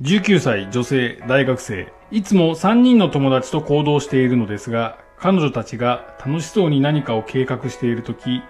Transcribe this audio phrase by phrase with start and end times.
[0.00, 1.92] 19歳女性大学生。
[2.12, 8.40] いつも3人の友達と行動しているのですが、彼女たちが楽しそうに何かを計画しているとき、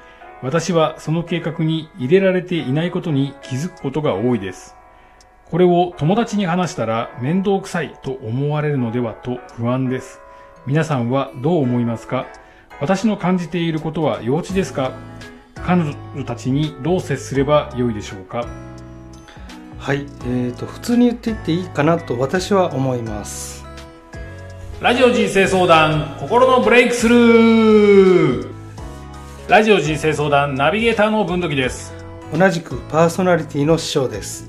[0.42, 4.74] 私はその計画に入れられていないことに気づくことが多いです。
[5.46, 10.20] これを友達に話したら面倒くさいと思われるのではと不安です。
[10.66, 12.26] 皆さんはどう思いますか？
[12.78, 14.92] 私の感じていることは幼稚ですか？
[15.54, 18.46] 彼女たちにどう接すればよいでしょうか？
[19.78, 23.64] はい、えー、と普通に言っていっていいかなと私は思います。
[24.80, 28.48] ラジオ人生相談心のブレイクスルー。
[29.48, 31.94] ラジオ人生相談ナビゲーターの文土器です。
[32.36, 34.46] 同じくパーソナリティの師匠です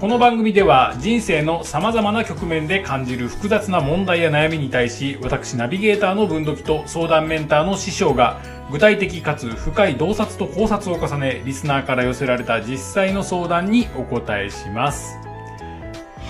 [0.00, 15.18] この番組では人生の様々な局面で感じる複雑な問題や悩みに対し私ナビゲーターの文土器と相談メンターの師匠が具体的かつ深い洞察と考察を重ねリスナーから寄せられた実際の相談にお答えします。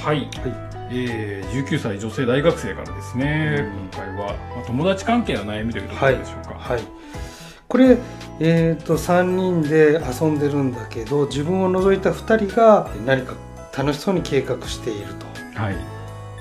[0.02, 0.28] はい、
[0.90, 6.54] えー、19歳女性大学生からですね、今回は、まあ、友達関係の悩みというところでしょうか。
[6.58, 6.80] はい。
[7.68, 7.98] これ、
[8.40, 13.34] えー、と3人で遊んでるんだけど自分を除いた2人が何か
[13.76, 15.26] 楽しそうに計画していると。
[15.60, 15.76] はい。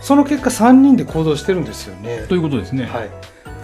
[0.02, 2.26] その結果3人で行動してるんですよね。
[2.28, 2.86] ということですね。
[2.86, 3.10] はい。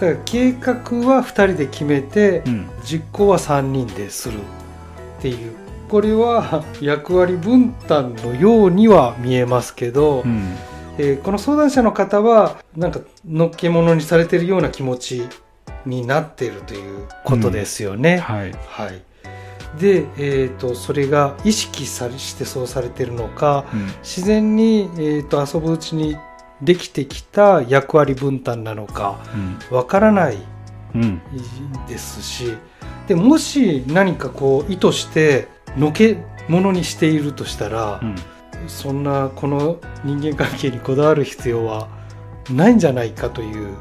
[0.00, 0.74] から計画
[1.06, 2.68] は2人で決めてうん。
[2.84, 5.52] 実行は3人でするっていう。
[5.88, 10.56] これは役割分担のようには見えますけど、うん。
[10.98, 15.28] えーこの相談者の方はなんかのっけものにされてるような気持ち
[15.84, 18.18] になっているということですよね。
[18.18, 18.52] はい。
[18.68, 19.02] はい、
[19.78, 23.86] で、えー、とそれが意識されしてそうされてるのかうん。
[24.02, 26.16] 自然に、えー、と遊ぶうちに
[26.62, 29.18] できてきた役割分担なのか
[29.70, 30.38] わからない
[30.94, 31.20] うん。
[31.86, 32.54] ですし
[33.06, 36.18] でもし何かこう意図してのけ
[36.48, 38.16] ものにしているとしたら、うん。
[38.68, 41.88] そんなこの人間関係にこだわる必要は
[42.50, 43.76] ないんじゃないかという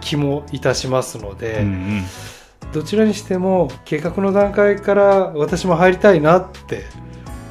[0.00, 2.02] 気もいたしますので、うん
[2.72, 6.84] どちらにしても計画の段階から私も入りたいなって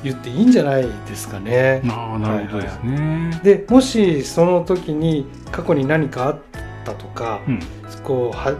[0.03, 1.81] 言っていいんじゃないですかね。
[1.83, 1.91] うん。
[1.91, 6.39] ああなるほどですね、でもしその時に過去に何かあっ
[6.85, 7.59] たとか、うん。
[8.03, 8.55] こうは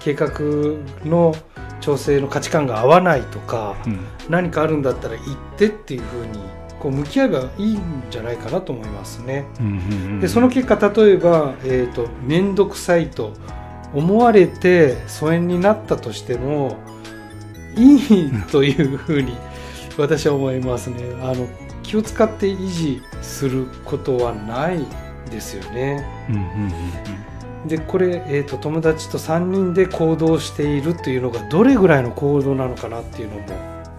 [0.00, 0.30] 計画
[1.04, 1.34] の
[1.80, 4.00] 調整の価値観が合わないとかうん。
[4.28, 6.38] 何かあるんだったら言ってっていうふうに
[6.80, 9.46] こう向き合えばいいんじゃないかなと思いますね。
[10.20, 13.32] でその結果例えば、えー、と面倒くさいと
[13.94, 16.76] 思われて疎遠になったとしても
[17.76, 19.36] いいというふうに
[19.96, 20.96] 私は思いますね。
[21.22, 21.46] あの
[21.82, 24.84] 気を使って維持することはない
[25.30, 26.04] ですよね。
[26.28, 27.24] うんうんうん
[27.64, 33.42] でこれ、えー、と友達と3人で行動しているというのがどれぐらいの行動なのかなっていうのも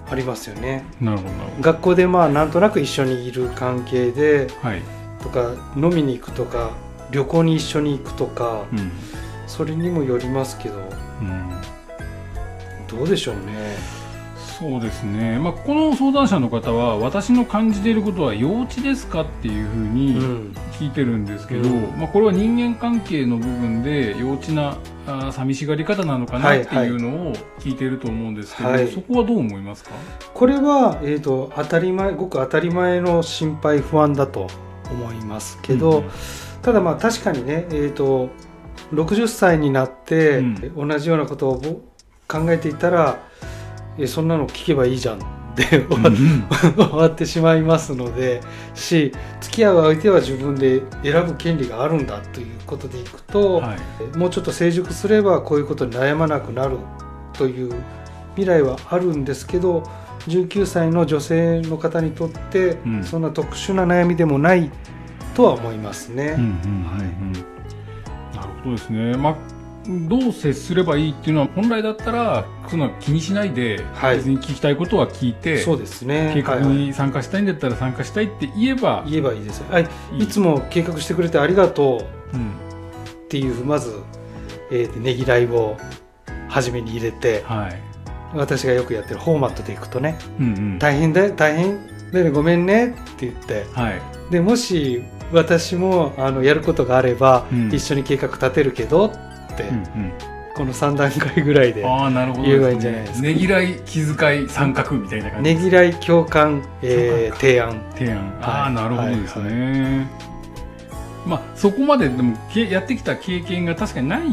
[0.08, 0.86] ありますよね。
[1.02, 1.30] うんなるほど
[1.62, 4.82] 学校でまあなんとなく一緒にいる関係でどはい、
[5.20, 6.74] とか飲みに行くとか
[7.10, 8.92] 旅行に一緒に行くとかうん
[9.48, 10.76] それにもよりますけど
[11.22, 11.52] うん、
[12.88, 13.96] どうでしょうね。
[14.60, 20.54] そうですね、まあ、この相談者の方は私の感じていることは幼稚ですかっていうふううにん。
[20.80, 21.82] 聞いてるんですけど、うん。
[21.98, 28.88] まあ、これは人間関係の部分で幼稚なあー寂しがり方なのかなっていうのを聞いていると思うんですけど、はい。
[28.88, 29.92] そこはどう思いますか？
[30.34, 34.48] これは、えー、と当たり前ごく当たり前の心配不安だと
[34.90, 36.10] 思いますけど、うん。
[36.62, 38.30] ただまあ確かにね、えー、と
[38.92, 41.82] 60歳になってう同じようなことをぼ
[42.28, 43.24] 考えていたら、
[43.98, 45.22] えそんなの聞けばいいじゃんっ
[45.56, 45.86] て
[46.76, 48.42] 終わってしまいますので
[48.74, 53.76] し付き合う相手は自分で選ぶ権利があるんだということでいくと、は
[54.14, 54.18] い。
[54.18, 56.78] もうちょっと成熟すればこういうことに悩まなくなる
[57.34, 57.74] という
[58.36, 59.84] 未来はあるんですけど
[60.28, 63.04] 19歳の女性の方にとって、うん。
[63.04, 64.70] そんな特殊な悩みでもない
[65.36, 66.36] とは思いますね。
[66.38, 67.55] うんうんうんうん
[68.66, 69.36] なるほどですね、まあ、
[70.10, 74.18] どう接すればいいっていうのは本来だったらそんな気にしないで、はい。
[74.18, 76.32] 別に聞きたいことは聞いてそうですね。
[76.34, 80.24] 計画はいはいに参加したいんだったら参加したいって言えば、言えばいいですよ、はい、いい。
[80.24, 82.36] いつも計画してくれてありがとう。
[82.36, 82.52] うん。
[82.52, 84.02] っていうまず、
[84.72, 85.78] えーねぎらいを
[86.50, 87.80] 初めに入れてはい。
[88.34, 90.80] 私がよくやってるフォーマットでいくとねうんうん。
[90.80, 91.80] 大変だよ大変
[92.12, 94.02] だよねごめんねって言ってはい。
[94.32, 97.74] でもし私もあのやることがあれば、うん。
[97.74, 99.12] 一緒に計画立てるけどっ
[99.56, 100.12] て、うん
[100.56, 103.28] この3段階ぐらいでうん、ああなるほど言えばいいんじゃないですか。
[103.28, 107.84] ねぎらい気遣い参画みたいな感じねぎらい共感、えー提案。
[107.94, 108.40] 提案。
[108.42, 108.74] ああはい。
[108.74, 110.08] なるほどですね、
[111.26, 114.30] まあそこまででもけやってきた経験が確かにない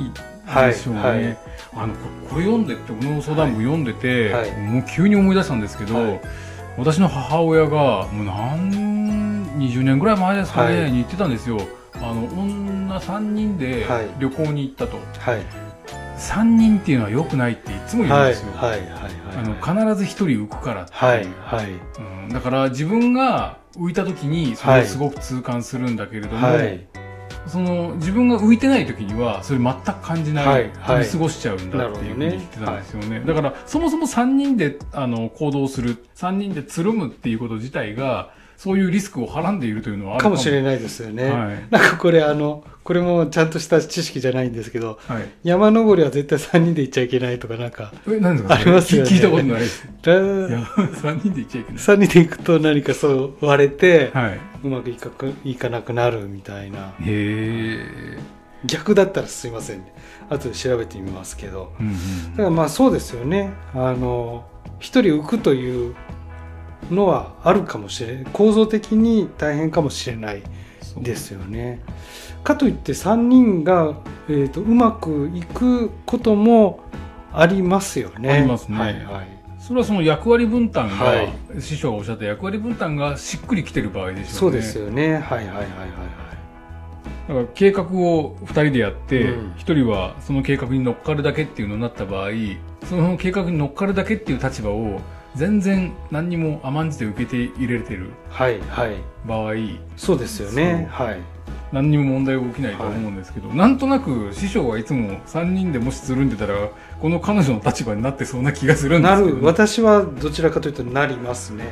[0.70, 1.38] でしょうね、はいはい。
[1.74, 2.00] あのこ
[2.30, 4.50] これ読んでってこの相談文読んでて、はい。
[4.60, 6.20] もう急に思い出したんですけど、はい。
[6.78, 8.91] 私の母親がもう何
[9.56, 11.58] 20年ぐらい前ですかね、はいに言ってたんですよ。
[11.94, 14.08] あの女3人ではい。
[14.18, 15.42] 旅行に行ったと、はい。
[16.18, 18.30] 3人っていうのは良くないっていつも言うんはい。
[18.30, 18.70] ですよ、はい。
[18.70, 18.88] はい。
[19.36, 21.26] あの必ず1人浮くからってはい。
[21.40, 21.70] はい。
[22.26, 26.86] うん、だから自分が浮いた時にそれをすごく痛感するんだけれども、はい。
[27.46, 30.70] その自分が浮いてない時にはそれ全く感じない、はい。
[30.78, 31.04] はい。
[31.04, 33.20] 見過ごしちゃうんだっていうふうに言ってたんですよね。
[33.26, 38.30] だからそもそも3人であの行動する3人でつるむっていうこと自体が
[38.62, 40.36] そういうリスクをはらんでいるというのはあるかも。
[40.36, 41.66] しれないですよね、はい。
[41.68, 49.10] なんかこれあのこれもちゃんとした知識じゃないんですけどはい、山登りは絶対3人で行っちゃいけないとかなんかえ何ですかありますよね。
[49.10, 49.88] 聞聞いたことないです。
[50.04, 51.82] らいや3人で行っちゃいけない。
[51.82, 56.94] 3人で行くと何かそう割れて、はい、うまくいかくいかなくなるみたいな。
[57.00, 58.18] へえ、
[58.64, 59.92] 逆だったらすいませんね。
[60.30, 61.72] 後で調べてみますけど。
[61.80, 62.30] うんうん。
[62.30, 63.54] だからまあそうですよね。
[63.74, 64.44] あの
[64.78, 65.96] 一人浮くという
[66.90, 70.42] のはあるかもしれない構造的に大変かもしれない
[70.80, 71.80] そうですよね。
[72.44, 73.94] かといって3人が、
[74.28, 76.80] えー、とうまくいくことも
[77.32, 78.30] ありますよね。
[78.32, 85.14] ありますねはいはい、それはその役割分担が、はい師匠がおっしゃった役割分担がしっくりきてる場合でしょそううねですよね。
[85.14, 85.68] はいはいはいはいはい。
[87.28, 92.30] だから計画を2人でやって、うん1人はその計画に乗っかるだけっていうのになった場合
[92.84, 95.00] その計画に乗っかるだけっていう立場を
[95.34, 98.96] 全然何にも甘んじて受けて入れてるはいはい。
[99.26, 99.54] 場合
[99.96, 100.88] そうですよね。
[100.90, 101.20] はい。
[101.72, 106.68] 何にも問題が起きないと思うんですけど、なんとなく師匠はいつも3人でもしつるんでたら
[107.00, 111.64] この彼女の立場になってそうな気がするんでなすけど、る私はどちらかというとなりますね。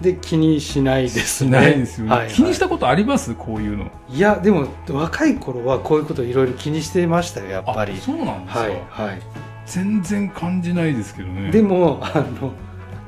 [0.00, 1.50] で気にしないですね。
[1.50, 3.34] しないですよね、はいはい気にしたことあります？
[3.34, 7.96] こういうのいやでも若い頃はこういうこといろいろ気にしてましたよやっぱりあ。
[7.96, 9.20] そうなんですか、はいはい。
[9.66, 12.52] 全然感じないですけどねでもあの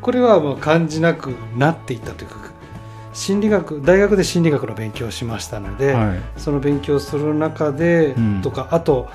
[0.08, 2.50] これはもう感じなくなっていったというか
[3.12, 6.22] 心理学大学で心理学の勉強をしましたので、はい。
[6.38, 8.40] その勉強をする中で、うん。
[8.40, 9.10] とかあと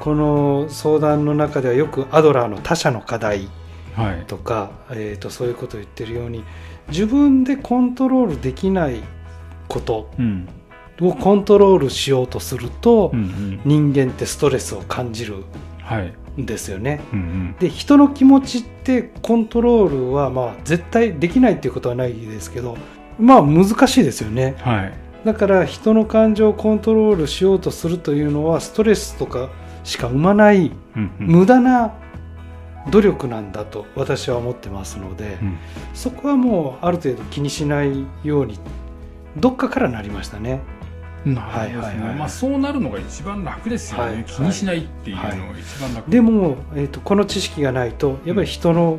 [0.00, 3.50] この相談の中ではよくアドラーの他者の課題
[3.94, 4.24] はい。
[4.24, 6.44] とか、えー、とそういうことを言ってるように
[6.88, 9.02] 自分でコントロールできない
[9.68, 10.48] ことうん。
[11.02, 13.60] をコントロールしようとすると、うんうん。
[13.66, 15.44] 人間ってストレスを感じる。
[15.82, 16.06] はい。
[16.06, 16.12] ん
[16.46, 17.00] ですよね。
[17.12, 17.56] うんうん。
[17.58, 22.76] で人の気持ちってコントロールはまあ絶対できないっていうことはないですけど
[23.18, 24.56] まあ難しいですよね。
[24.58, 24.92] はい。
[25.24, 29.50] だから人の感情をコントロールしようとするというのはストレスとか
[29.84, 31.26] しか生まないうんうん。
[31.26, 31.94] 無駄な
[32.90, 35.58] 努力なんだと私は思ってますので、うん。
[35.94, 38.58] そこはもうある程度気にしないように
[39.36, 40.60] どっかからなりましたね
[41.24, 42.16] なるほどですね、はいはいはい。
[42.16, 45.28] まあそうなるのが一番楽ですよね、はい気にしないっていうのが
[45.58, 48.98] 一番楽、でも、えー、とこの知識がないとやっぱり人の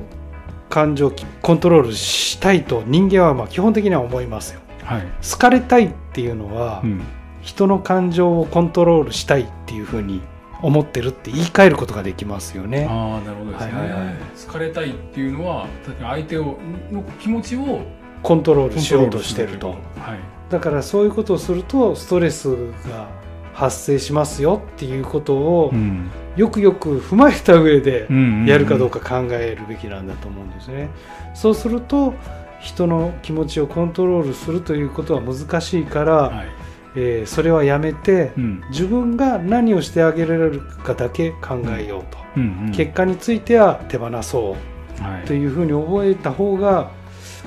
[0.69, 1.12] 感情を
[1.42, 4.62] コントロールしたいと人間はまあ基本的には思いますよ。
[4.83, 7.01] はい、好かれたいっていうのは、うん、
[7.42, 10.21] 人の感情をコントロールしたいっていうふうに
[10.62, 12.88] 思ってるって言い換えることができますよね。
[12.89, 14.16] ああなるほどですね、はいはいはい。
[14.45, 15.68] 好かれたいっていうのは
[16.01, 16.57] 相手を
[16.92, 17.81] の気持ちを
[18.24, 19.69] コントロールしようとしてると。
[19.69, 22.47] はいだからそういうことをするとストレス
[22.89, 23.07] が
[23.53, 26.09] 発生しますよっていうことをうん。
[26.35, 30.89] よくよく踏まえた上でうんやるかどうか考えるべきなんだと思うんですね。
[31.33, 32.13] そうすると
[32.61, 36.47] 人の気持ちをコントロールするということは難しいから、はい。
[36.95, 38.63] えーそれはやめてうん。
[38.69, 42.71] 自分が何をしてあげられるかだけ考えようと、うんうん。
[42.71, 44.56] 結果については手放そ
[44.99, 45.03] う。
[45.03, 45.25] はい。
[45.25, 46.91] というふうに覚えた方が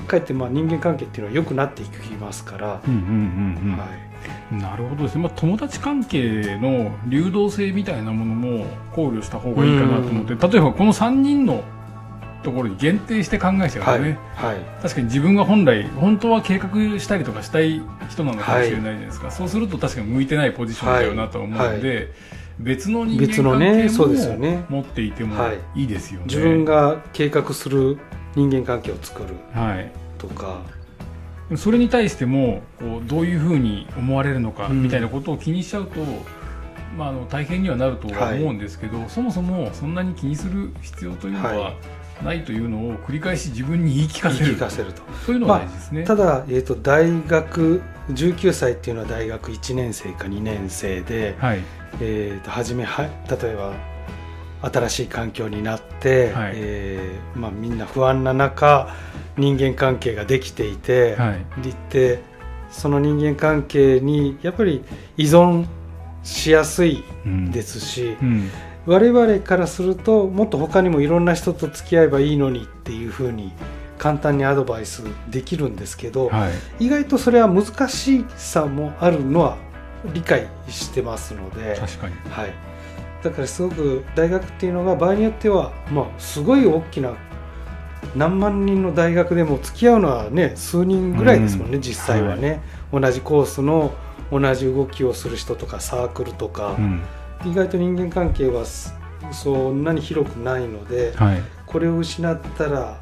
[0.01, 3.03] かえってまあ人間関係っていうのは良くなっていきますから、うんうんう
[3.67, 3.77] んうん。
[3.77, 3.85] は
[4.51, 11.63] い、なるほどですね、まあ、友達関係の流動性みたいなものも考慮した方がいいかなと思って、例えばこの3人の
[12.43, 14.57] ところに限定して考えちゃうとね、はい。
[14.81, 16.69] 確かに自分が本来本当は計画
[16.99, 22.11] したりとかしたい人なのかもしれないじゃないですか、そうすると確かに向いてないポジションだよなと思うので、
[22.59, 25.81] 別の人別の間関係も持っていてもはい。
[25.81, 26.25] いいですよね。
[26.27, 27.97] 自分が計画する
[28.35, 29.91] 人間関係を作るはい。
[30.17, 30.61] とか。
[31.55, 34.83] それに対してもこうどういうふうに思われるのかうん。
[34.83, 35.99] みたいなことを気にしちゃうと、
[36.97, 41.73] まあ、あの大変にはなるとは思うんですけど、そもそもそんなに気にする必要というのはは
[42.23, 44.55] ないというのを繰り返し自分に言い聞かせる。
[44.55, 45.01] 聞かせると。
[45.25, 46.03] そういうのが大事ですね。
[46.03, 51.59] ただ、えー、と大学19歳っていうのは大学1年生か2年生で、はい。
[52.01, 53.73] えー、と初めは例えば
[54.63, 56.53] 新しい環境になって、はい。
[56.55, 58.95] えーまあ、みんな不安な中
[59.37, 61.61] 人間関係ができていて、はい。
[61.61, 62.21] でって
[62.69, 64.83] その人間関係にやっぱり
[65.17, 65.65] 依存
[66.23, 67.51] しやすいうん。
[67.51, 68.49] ですし、うん。
[68.85, 73.53] 我々からするともっと他にもいろんな人と付き合えばいいのにっていうふうに
[73.97, 79.57] 簡単にアドバイスできるんですけど、はい、意外とそれは難しさもあるのは
[80.13, 82.53] 理解してますので確かに、はい、
[83.23, 87.13] だからすごく大学っていうのが場合によっては、まあ、すごい大きな
[88.15, 92.61] 何万人の大学でも付き合うのはね数人ぐらいですもんね、うん、実際はね、
[92.91, 93.93] はい、同じコースの
[94.31, 97.01] 同じ動きをする人とかサークルとか、うん、
[97.45, 98.65] 意外と人間関係は
[99.31, 102.99] そんなに広くないので、はい、これを失ったら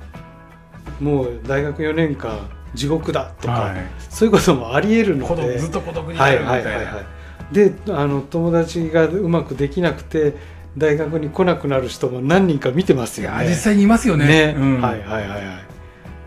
[1.00, 5.58] もう大学4年間地獄だとか、はい、そういうこともありえるので。
[5.58, 7.06] ずっと孤独になるみたいな、はいはいはいはい、
[7.52, 10.36] であの友達がうまくできなくて
[10.78, 13.48] 大学に来なくなる人も何人か見てますよね。
[13.48, 14.56] 実際にいますよね、ね。
[14.58, 15.60] うん、はいはいはいは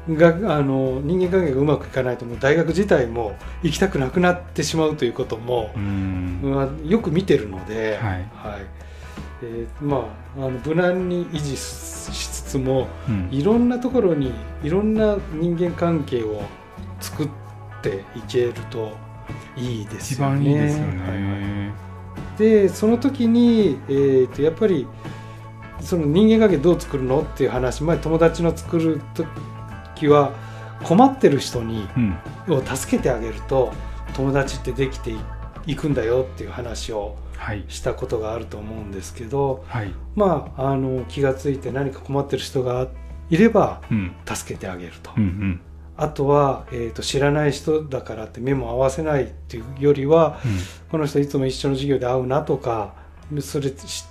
[0.08, 0.14] い。
[0.16, 8.12] があの人間関係がうまくいかないともう大学自体も行きたくなくなってしまうということも、まあ、よく見てるので、はい。
[8.34, 8.84] はい。
[9.42, 10.06] えー、ま
[10.38, 16.42] ああの無難に維持しつつも、うん、いろんなところにいろんな人間関係を
[17.00, 17.28] 作っ
[17.82, 18.92] ていけると
[19.56, 20.40] いいですよね。
[20.40, 21.74] 一番いいですよね、はいは
[22.36, 24.86] い、でその時に、えーと、やっぱり
[25.80, 30.32] その人間関係どう作るのっていう話前友達の作る時は
[30.82, 31.86] 困ってる人に、
[32.48, 33.72] うん、を助けてあげると
[34.14, 35.14] 友達ってできて
[35.66, 37.16] いくんだよっていう話を
[37.68, 42.88] したことがあると思うんですけど、はい、まああの気が付いて何か困ってる人が
[43.30, 43.80] いれば
[44.26, 45.12] 助けてあげると。
[45.16, 45.60] うんうん
[45.96, 50.52] あとは、えーと、知らない人だからって目も合わせないっていうよりは、うん、
[50.90, 52.94] この人いつも一緒の授業で会うなとか
[53.40, 54.06] それ知っ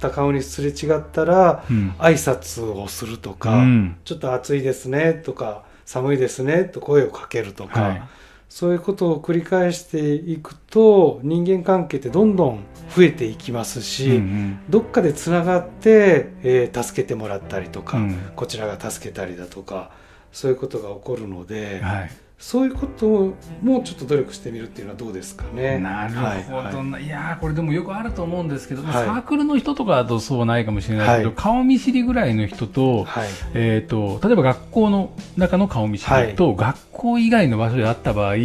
[0.00, 8.02] た顔にすれ違ったら、うん、挨拶をするとか、うん、ちょっと暑いですねとか寒いですねと声をかけるとか、はい、
[8.48, 12.64] そういうことを繰り返していくと人間関係ってどんどん
[12.94, 17.98] 増えていきますし、うんうん、どっかでつながって、えー、助けてもらったりとか、
[18.34, 19.92] こちらが助けたりだとか。
[20.32, 25.78] そういうことが起こるので、はい、そういうことをもうちょっと努力してみるっていうのはどうですかね。
[25.78, 26.90] なるほど、はい。
[26.90, 33.06] はい、いやこれでもよくあると思うんですけど、はい、サークルの人とかだとそうはないかもしれないけど、顔見知りぐらいの人と,、
[33.54, 38.36] えーと、例えば学校の中の顔見知りと、学校以外の場所であった場合、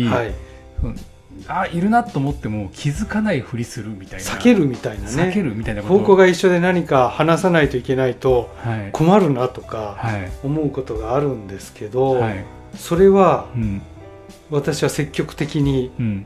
[1.48, 4.26] あいるなと思っても気づかないふりするみたいな。
[4.26, 5.10] 避けるみたいなね。
[5.10, 8.50] 避けるみたいな方向が一緒で何か話さないといけないと
[8.92, 9.98] 困るなとか
[10.44, 12.46] 思うことがあるんですけど、はい、
[12.76, 13.48] それは、
[14.50, 16.26] 私は積極的に、うん、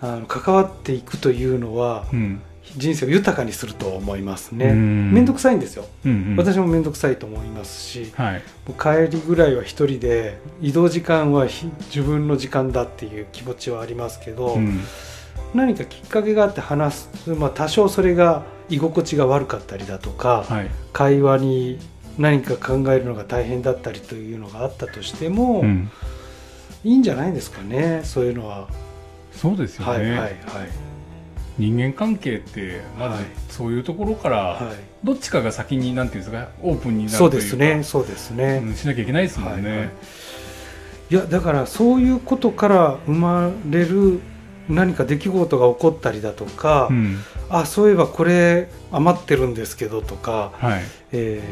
[0.00, 2.42] あの関わっていくというのは、うん
[2.76, 4.72] 人生を豊かにすると思いますね。
[4.72, 8.42] 面倒くさいんですよ、うんうん、私も面倒くさいと思いますし、はい、
[8.78, 14.80] 帰りぐらいは一人で移動時間は自分の時間だっていう気持ちはありますけど、うん、
[15.54, 21.78] 何かきっかけがあって話す、まあ、多少それが居心地が悪かったりだとか、はい、会話に
[22.18, 25.90] 何か考えるのが大変だったりというのがあったとしても、うん、
[26.84, 28.68] いいんじゃないですかねそういうのは。
[29.32, 30.89] そうですよね、はいはいはい
[31.60, 34.72] 人間関係ってまずそういうところから
[35.04, 39.88] どっちかが先になんていうんですかオープンになるそうですねそうですね、うん、しなきゃいけないですもんね、はいはい、
[41.10, 44.20] いやだからそういうことから生まれる
[44.68, 51.42] 何か出来事が起こったりだとか、うん、あそういえばこれ余ってるんですけどとか、はい、え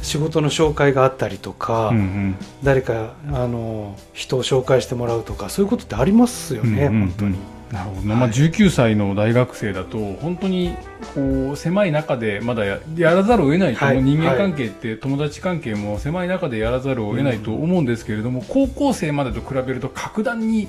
[0.00, 7.36] ー、仕事の紹介があったりとか、うんうん、誰かあの人を紹介してもらうとかそういうことってありますよね、うんうんうん、本当に。
[7.74, 10.76] なるほど、ね、まあ、19歳の大学生だと本当に
[11.14, 20.68] こう狭い中でまだやらざるを得ないと、はい、人間関係って友達関係も狭い中でやらざるを得ないと思うんですけれども、うん、高校生までと比べると格段に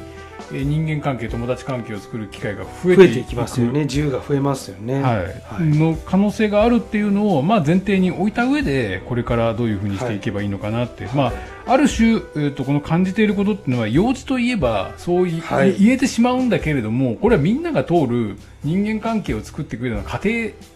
[0.52, 3.82] 人間関係友達関係を作る機会が増えていきますよね。
[3.82, 5.26] 自由が増えますよね、はい、は
[5.62, 11.34] い、の可能性があるっていうのを、まあ、前提に置いた上でこれからどういうふうにしていけばいいのかなって、はい、まあ、
[11.68, 20.30] ある種、えーと、この感じていることっていうのは幼稚といえばそうい、はい、言えてしまうんだけれどもこれはみんなが通る人間関係を作っていくような過程。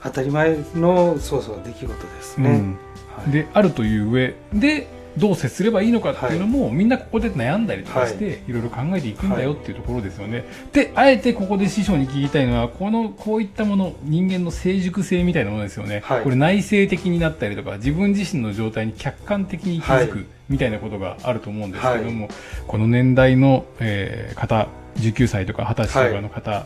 [0.04, 2.78] 当たり前のそうそう出来事ですね、うん。
[3.24, 4.36] はい、であるという上。
[4.54, 4.88] で
[5.20, 10.38] どう接すればいいのかっていうのも、はい、みんなここで悩んだりとかして、はい、いろいろ考えていくんだよっていうところですよね。
[10.38, 22.30] はい、であえてここで師匠に聞きたいのはこのこういったもの人間の成熟性みたいなものですよね、これ内省的になったりとか自分自身の状態に客観的に気づく、みたいなことがあると思うんですけども、
[22.68, 26.66] この年代の、えー、方19歳とか20歳とかの方、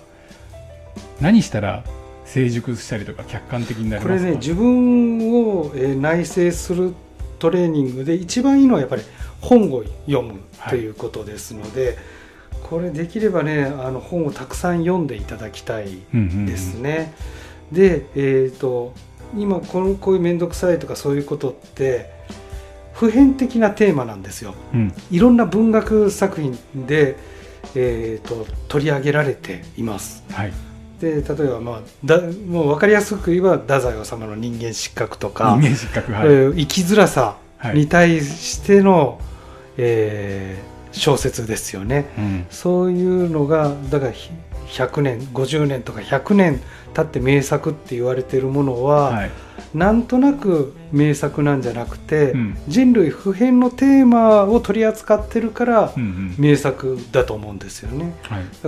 [1.21, 1.83] 何したら
[2.25, 4.19] 成熟したりとか客観的になりますか？
[4.19, 6.93] これね自分を、えー、内省する
[7.43, 9.01] トレーニングで一番いいのはやっぱり
[9.41, 11.95] 本を読むということですので、はい、
[12.63, 17.13] これできればねあの本をたくさん読んでいただきたいですね。
[17.69, 18.93] で、えーと、
[19.35, 22.11] 今このこういう面倒くさいとかそういうことって
[22.93, 24.93] 普遍的なテーマなんですようん。
[25.11, 26.57] いろんな文学作品
[26.87, 27.17] で、
[27.75, 30.53] えー、と取り上げられていますはい。
[30.99, 36.11] で例えば、まあ、だもう分かりやすく言えば太宰治の人間失格とか、人間失格。
[36.13, 36.27] はい。
[36.27, 39.19] えー生きづらさはいに対しての、
[39.77, 42.45] えー小説ですよねうん。
[42.51, 44.29] そういうのがだからひ
[44.67, 46.61] 100年50年とか100年
[46.93, 49.31] 経って名作って言われてるものは、はい。
[49.73, 56.35] なんとなく名作なんじゃなくて、うん人類普遍のテーマを取り扱ってるからうんうん。
[56.37, 58.13] 名作だと思うんですよね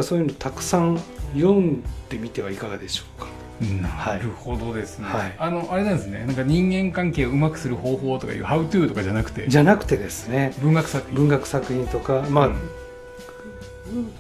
[0.02, 1.00] そういうのたくさん
[1.34, 3.28] 読んでみてはいかがでしょうか？
[3.82, 5.36] なるほどですね、はい。
[5.40, 6.26] あのあれなんですね。
[6.26, 9.48] なんか人間関係をうまくする方法とかいう「How to」とかじゃなくて。
[9.48, 10.54] じゃなくてですね。
[10.62, 11.16] 文学作品。
[11.16, 12.56] 文学作品とか、まあうん。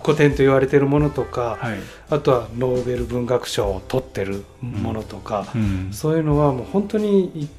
[0.02, 1.78] 古典と言われてるものとか、はい、
[2.10, 5.90] あとはノーベル文学賞を取ってるものとか、うん。
[5.92, 7.50] そういうのはもう本当にい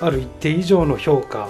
[0.00, 1.48] ある一定以上の評価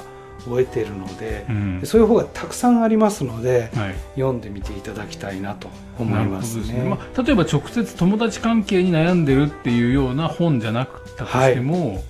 [0.51, 1.81] を得ているのでう、ん。
[1.85, 6.73] そういう方がたくさんありますのではい、読んでみていただきたいなと思いますね。
[6.73, 6.85] ね。
[6.85, 12.03] まあ、例えば直接友達関係に悩んでるっていうような本じゃなくったとしても、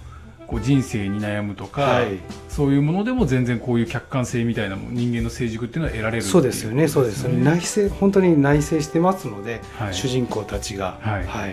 [0.46, 7.24] こう人生に悩むとか、はい、そういうものでも全然こういう客観性みたいな人間の成熟っていうのは得られるそうですよね、そうです。
[7.24, 9.94] 内省本当に内省してますので、はい。
[9.94, 11.26] 主人公たちが、はい。
[11.26, 11.48] は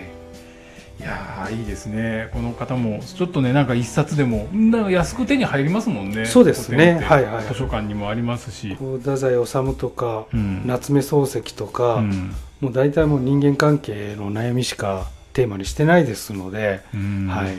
[0.98, 2.28] い、いやーいいですね。
[2.32, 6.26] この方もちょっとねなんか一冊でもなんか安く手に入りますもんね。
[6.26, 7.00] そうですね。
[7.02, 10.62] はいはい図書館にもありますし、太宰治とか、うん。
[10.66, 12.34] 夏目漱石とか、うん。
[12.60, 17.26] もう大体もう人間関係の悩みしかテーマにしてないですので、うん。
[17.28, 17.58] はい、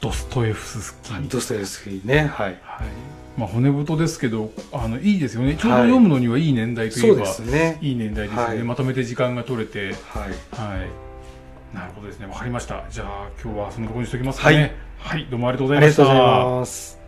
[0.00, 2.86] ドストエフスキー、ドストエフスキーね、はい、はい。
[3.36, 5.56] まあ、骨太ですけどあのいいですよね。
[5.56, 7.78] ちょうど読むのにはいい年代といえば、そうですね。
[7.80, 8.62] いい年代ですよね、はい。
[8.62, 9.94] まとめて時間が取れて。
[10.08, 10.88] はい、はい
[11.74, 12.26] なるほどですね。
[12.26, 12.84] わかりました。
[12.88, 14.56] じゃあ今日はそのところにしておきますかね。
[14.56, 15.18] はい。
[15.18, 17.03] はい、どうもありがとうございました